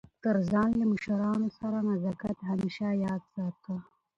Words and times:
تر 0.23 0.35
ځان 0.51 0.69
له 0.79 0.85
مشرانو 0.91 1.47
سره 1.59 1.77
نزاکت 1.89 2.37
همېشه 2.49 2.87
یاد 3.05 3.21
ساته! 3.33 3.75